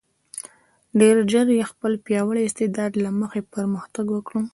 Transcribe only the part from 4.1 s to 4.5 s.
وکړ.